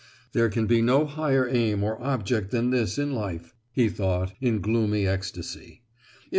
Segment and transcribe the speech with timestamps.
[0.31, 4.59] "There can be no higher aim or object than this in life," he thought, in
[4.59, 5.83] gloomy ecstasy.